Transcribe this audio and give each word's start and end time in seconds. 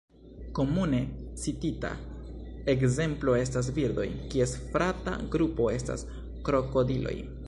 Komune 0.59 0.99
citita 1.41 1.91
ekzemplo 2.73 3.35
estas 3.41 3.69
birdoj, 3.75 4.05
kies 4.33 4.55
frata 4.73 5.13
grupo 5.37 5.69
estas 5.77 6.07
krokodiloj. 6.49 7.17